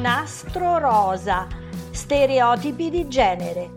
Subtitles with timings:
[0.00, 1.46] Nastro Rosa,
[1.90, 3.70] stereotipi di genere,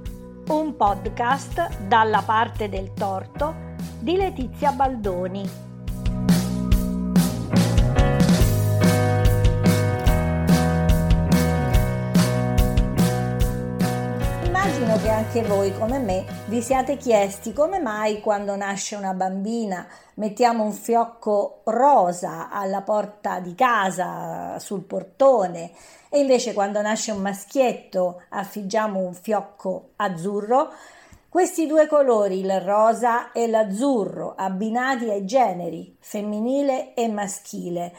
[0.47, 3.53] un podcast dalla parte del torto
[3.99, 5.70] di Letizia Baldoni.
[15.01, 20.63] Che anche voi, come me, vi siate chiesti come mai quando nasce una bambina mettiamo
[20.63, 25.71] un fiocco rosa alla porta di casa, sul portone,
[26.07, 30.71] e invece quando nasce un maschietto affiggiamo un fiocco azzurro.
[31.27, 37.91] Questi due colori, il rosa e l'azzurro, abbinati ai generi femminile e maschile.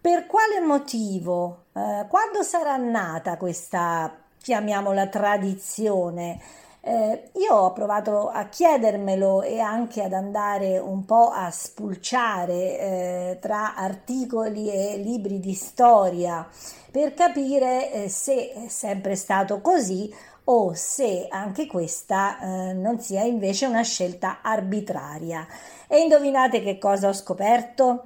[0.00, 1.64] Per quale motivo?
[1.72, 6.40] Eh, quando sarà nata questa chiamiamola tradizione.
[6.82, 13.38] Eh, io ho provato a chiedermelo e anche ad andare un po' a spulciare eh,
[13.38, 16.48] tra articoli e libri di storia
[16.90, 20.10] per capire eh, se è sempre stato così
[20.44, 25.46] o se anche questa eh, non sia invece una scelta arbitraria.
[25.86, 28.04] E indovinate che cosa ho scoperto?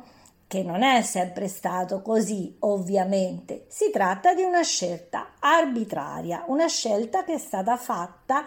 [0.54, 3.64] Che non è sempre stato così, ovviamente.
[3.66, 8.44] Si tratta di una scelta arbitraria, una scelta che è stata fatta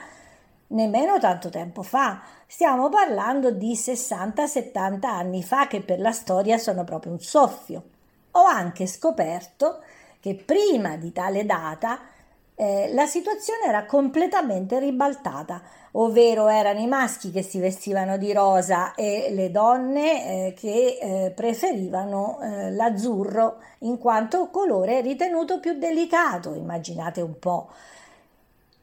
[0.67, 2.22] nemmeno tanto tempo fa.
[2.47, 7.83] Stiamo parlando di 60-70 anni fa, che per la storia sono proprio un soffio.
[8.31, 9.81] Ho anche scoperto
[10.22, 12.00] che prima di tale data
[12.59, 18.95] eh, la situazione era completamente ribaltata, ovvero erano i maschi che si vestivano di rosa
[18.95, 26.55] e le donne eh, che eh, preferivano eh, l'azzurro in quanto colore ritenuto più delicato,
[26.55, 27.69] immaginate un po'.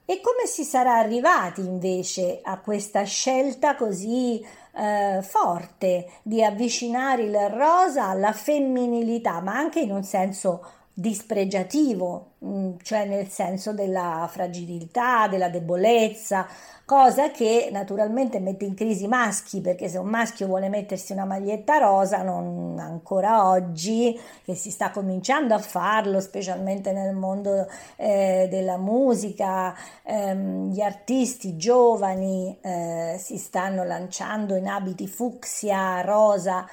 [0.04, 4.40] E come si sarà arrivati invece a questa scelta così
[4.76, 10.64] eh, forte di avvicinare il rosa alla femminilità, ma anche in un senso
[10.96, 16.46] dispregiativo, mm, cioè nel senso della fragilità, della debolezza,
[16.84, 21.24] cosa che naturalmente mette in crisi i maschi, perché se un maschio vuole mettersi una
[21.24, 27.66] maglietta rosa, non ancora oggi, che si sta cominciando a farlo, specialmente nel mondo
[27.96, 29.74] eh, della musica,
[30.04, 36.64] ehm, gli artisti giovani eh, si stanno lanciando in abiti fucsia, rosa,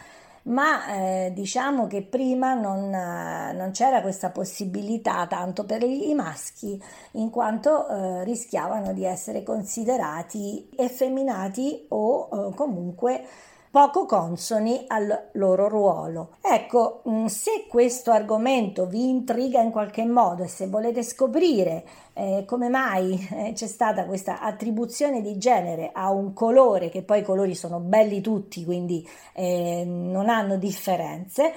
[0.44, 6.82] ma eh, diciamo che prima non, eh, non, c'era questa possibilità tanto per i maschi
[7.14, 13.24] in quanto eh, rischiavano di essere considerati effeminati o eh, comunque
[13.72, 16.36] poco consoni al loro ruolo.
[16.42, 22.44] Ecco, mm, se questo argomento vi intriga in qualche modo e se volete scoprire eh,
[22.46, 27.24] come mai eh, c'è stata questa attribuzione di genere a un colore, che poi i
[27.24, 31.54] colori sono belli tutti, quindi eh, non hanno differenze,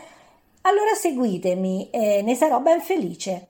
[0.63, 3.49] allora seguitemi e ne sarò ben felice.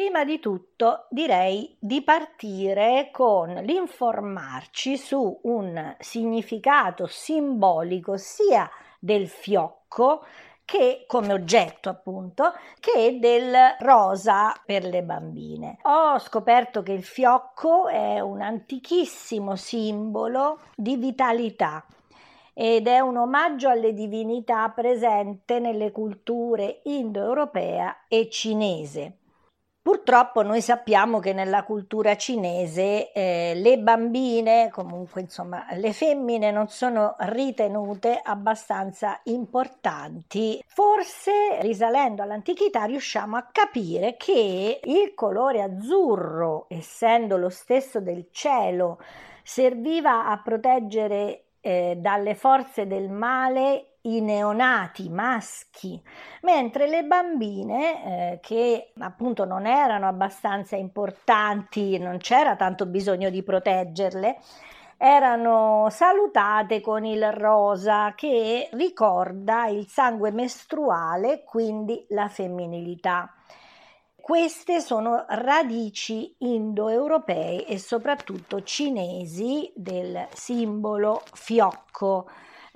[0.00, 8.66] Prima di tutto direi di partire con l'informarci su un significato simbolico sia
[8.98, 10.24] del fiocco
[10.64, 15.76] che come oggetto appunto che del rosa per le bambine.
[15.82, 21.84] Ho scoperto che il fiocco è un antichissimo simbolo di vitalità
[22.54, 29.19] ed è un omaggio alle divinità presente nelle culture indoeuropea e cinese.
[29.82, 36.68] Purtroppo noi sappiamo che nella cultura cinese eh, le bambine, comunque insomma le femmine non
[36.68, 40.62] sono ritenute abbastanza importanti.
[40.66, 48.98] Forse risalendo all'antichità riusciamo a capire che il colore azzurro, essendo lo stesso del cielo,
[49.42, 56.00] serviva a proteggere eh, dalle forze del male i neonati maschi,
[56.42, 63.42] mentre le bambine, eh, che appunto non erano abbastanza importanti, non c'era tanto bisogno di
[63.42, 64.38] proteggerle,
[64.96, 73.34] erano salutate con il rosa che ricorda il sangue mestruale, quindi la femminilità.
[74.14, 82.28] Queste sono radici indoeuropee e soprattutto cinesi del simbolo fiocco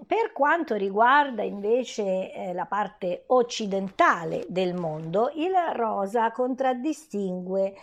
[0.06, 7.74] per quanto riguarda invece eh, la parte occidentale del mondo, il rosa contraddistingue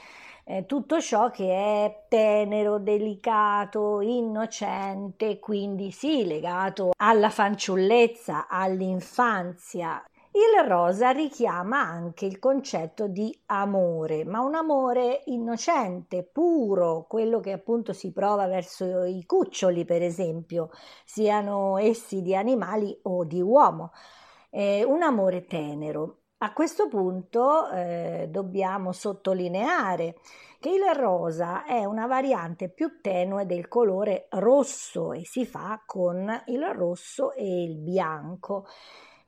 [0.44, 10.04] eh, tutto ciò che è tenero, delicato, innocente, quindi sì, legato alla fanciullezza, all'infanzia.
[10.33, 17.51] Il rosa richiama anche il concetto di amore, ma un amore innocente, puro, quello che
[17.51, 20.69] appunto si prova verso i cuccioli, per esempio,
[21.04, 23.92] siano essi di animali o di uomo.
[24.50, 26.19] Eh, un amore tenero.
[26.38, 30.16] A questo punto eh, dobbiamo sottolineare
[30.62, 36.44] che il rosa è una variante più tenue del colore rosso e si fa con
[36.45, 38.66] il rosso e il bianco.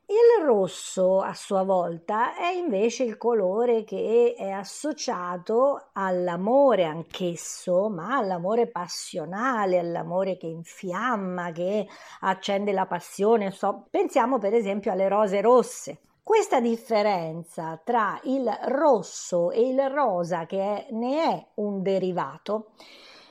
[0.06, 8.18] Il rosso a sua volta è invece il colore che è associato all'amore anch'esso, ma
[8.18, 11.88] all'amore passionale, all'amore che infiamma, che
[12.20, 13.52] accende la passione.
[13.52, 16.00] So, pensiamo per esempio alle rose rosse.
[16.22, 22.72] Questa differenza tra il rosso e il rosa, che è, ne è un derivato,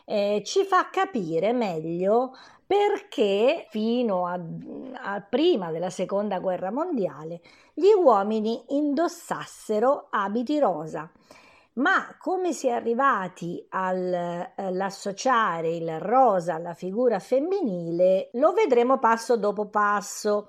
[0.04, 2.32] eh, ci fa capire meglio
[2.72, 4.40] perché fino a,
[5.02, 7.42] a, prima della seconda guerra mondiale
[7.74, 11.10] gli uomini indossassero abiti rosa.
[11.74, 19.66] Ma come si è arrivati all'associare il rosa alla figura femminile lo vedremo passo dopo
[19.66, 20.48] passo.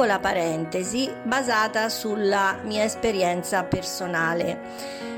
[0.00, 4.58] Piccola parentesi basata sulla mia esperienza personale.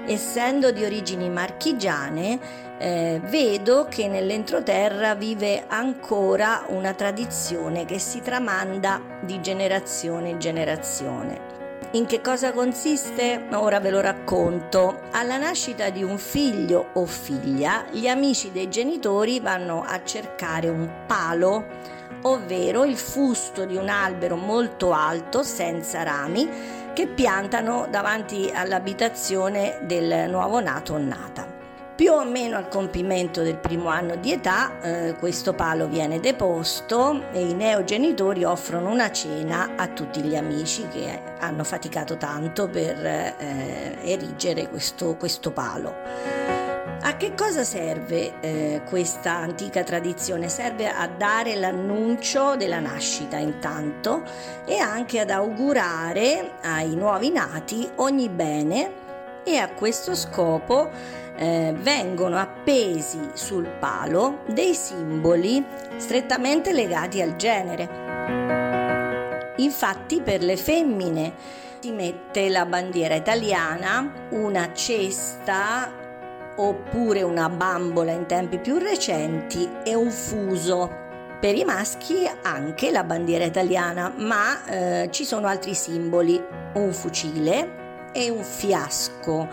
[0.06, 2.40] Essendo di origini marchigiane,
[2.78, 11.50] eh, vedo che nell'entroterra vive ancora una tradizione che si tramanda di generazione in generazione.
[11.92, 13.46] In che cosa consiste?
[13.52, 15.02] Ora ve lo racconto.
[15.12, 21.04] Alla nascita di un figlio o figlia, gli amici dei genitori vanno a cercare un
[21.06, 26.48] palo ovvero il fusto di un albero molto alto senza rami
[26.92, 31.60] che piantano davanti all'abitazione del nuovo nato o nata.
[31.94, 37.30] Più o meno al compimento del primo anno di età eh, questo palo viene deposto
[37.32, 43.04] e i neogenitori offrono una cena a tutti gli amici che hanno faticato tanto per
[43.04, 46.61] eh, erigere questo, questo palo.
[47.04, 50.48] A che cosa serve eh, questa antica tradizione?
[50.48, 54.22] Serve a dare l'annuncio della nascita intanto
[54.64, 58.92] e anche ad augurare ai nuovi nati ogni bene
[59.42, 60.90] e a questo scopo
[61.34, 65.64] eh, vengono appesi sul palo dei simboli
[65.96, 69.54] strettamente legati al genere.
[69.56, 71.34] Infatti per le femmine
[71.80, 75.98] si mette la bandiera italiana, una cesta
[76.56, 81.00] oppure una bambola in tempi più recenti e un fuso.
[81.40, 86.40] Per i maschi anche la bandiera italiana, ma eh, ci sono altri simboli,
[86.74, 89.48] un fucile e un fiasco.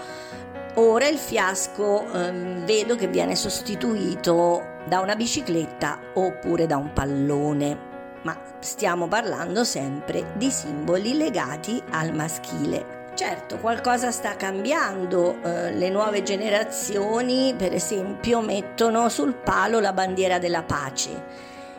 [0.75, 2.31] Ora il fiasco eh,
[2.63, 7.77] vedo che viene sostituito da una bicicletta oppure da un pallone,
[8.21, 12.98] ma stiamo parlando sempre di simboli legati al maschile.
[13.19, 20.39] Certo, qualcosa sta cambiando, eh, le nuove generazioni per esempio mettono sul palo la bandiera
[20.39, 21.25] della pace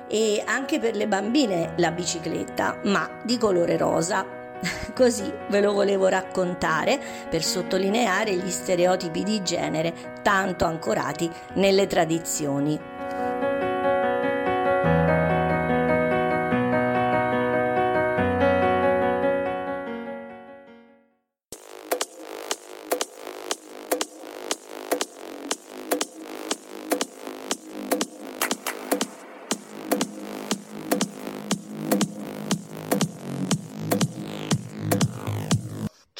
[0.07, 4.27] e anche per le bambine la bicicletta, ma di colore rosa.
[4.95, 13.00] Così ve lo volevo raccontare per sottolineare gli stereotipi di genere tanto ancorati nelle tradizioni.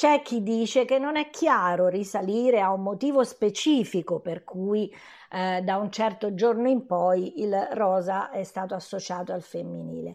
[0.01, 4.91] C'è chi dice che non è chiaro risalire a un motivo specifico per cui
[5.31, 10.15] eh, da un certo giorno in poi il rosa è stato associato al femminile.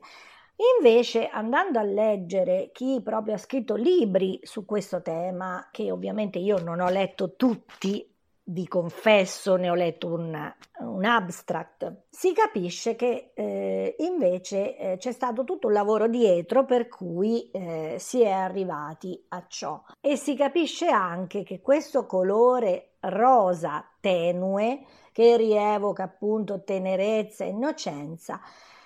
[0.79, 6.57] Invece, andando a leggere chi proprio ha scritto libri su questo tema, che ovviamente io
[6.63, 8.11] non ho letto tutti,
[8.47, 15.11] vi confesso, ne ho letto un, un abstract, si capisce che eh, invece eh, c'è
[15.11, 19.81] stato tutto un lavoro dietro per cui eh, si è arrivati a ciò.
[19.99, 28.39] E si capisce anche che questo colore rosa tenue, che rievoca appunto tenerezza e innocenza,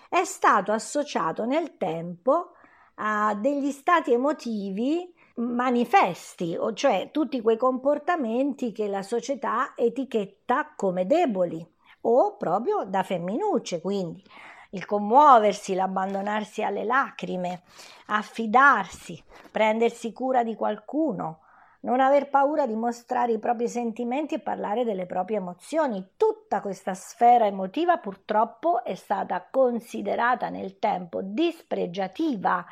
[0.07, 2.53] è stato associato nel tempo
[2.95, 11.05] a degli stati emotivi manifesti, o cioè tutti quei comportamenti che la società etichetta come
[11.05, 11.65] deboli.
[12.01, 14.23] o proprio da femminucce, quindi
[14.71, 17.63] il commuoversi, l'abbandonarsi alle lacrime,
[18.07, 21.39] affidarsi, prendersi cura di qualcuno,
[21.81, 26.11] non aver paura di mostrare i propri sentimenti e parlare delle proprie emozioni.
[26.17, 32.65] Tutta questa sfera emotiva purtroppo è stata considerata nel tempo dispregiativa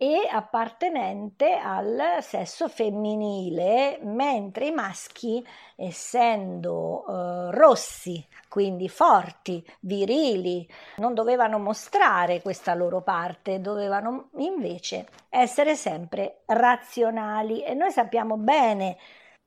[0.00, 10.66] e appartenente al sesso femminile, mentre i maschi, essendo eh, rossi, quindi forti, virili,
[10.98, 17.64] non dovevano mostrare questa loro parte, dovevano invece essere sempre razionali.
[17.64, 18.96] E noi sappiamo bene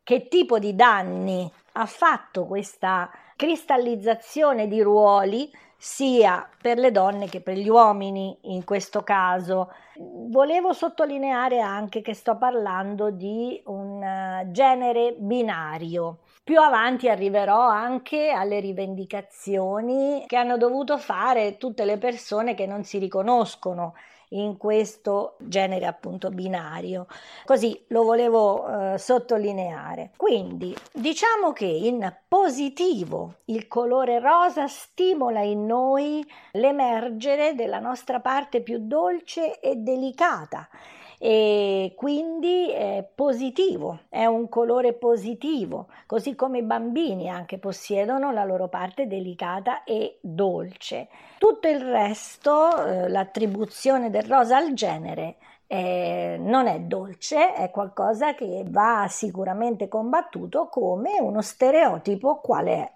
[0.03, 5.49] che tipo di danni ha fatto questa cristallizzazione di ruoli
[5.83, 9.71] sia per le donne che per gli uomini in questo caso.
[9.97, 16.19] Volevo sottolineare anche che sto parlando di un eh, genere binario.
[16.43, 22.83] Più avanti arriverò anche alle rivendicazioni che hanno dovuto fare tutte le persone che non
[22.83, 23.95] si riconoscono
[24.31, 27.07] in questo genere appunto binario.
[27.45, 30.11] Così lo volevo eh, sottolineare.
[30.15, 38.61] Quindi diciamo che in positivo il colore rosa stimola in noi l'emergere della nostra parte
[38.61, 40.67] più dolce e delicata
[41.23, 48.43] e quindi è positivo, è un colore positivo, così come i bambini anche possiedono la
[48.43, 51.09] loro parte delicata e dolce.
[51.37, 55.35] Tutto il resto, eh, l'attribuzione del rosa al genere,
[55.67, 62.91] eh, non è dolce, è qualcosa che va sicuramente combattuto come uno stereotipo quale è.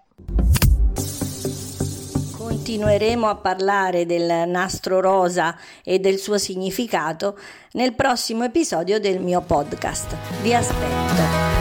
[2.56, 7.38] Continueremo a parlare del nastro rosa e del suo significato
[7.72, 10.16] nel prossimo episodio del mio podcast.
[10.40, 11.56] Vi aspetto.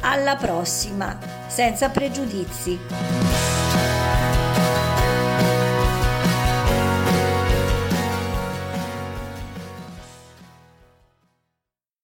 [0.00, 3.33] Alla prossima, senza pregiudizi.